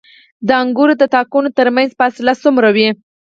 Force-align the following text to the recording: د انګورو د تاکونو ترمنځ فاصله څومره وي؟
د 0.47 0.49
انګورو 0.61 0.93
د 1.01 1.03
تاکونو 1.15 1.49
ترمنځ 1.57 1.89
فاصله 1.99 2.33
څومره 2.43 2.69
وي؟ 2.75 2.87